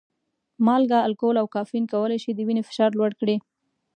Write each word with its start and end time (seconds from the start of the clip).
مالګه، 0.65 0.99
الکول 1.07 1.35
او 1.41 1.47
کافین 1.55 1.83
کولی 1.93 2.17
شي 2.23 2.31
د 2.35 2.39
وینې 2.47 2.63
فشار 2.69 2.91
لوړ 2.99 3.11
کړي. 3.19 3.35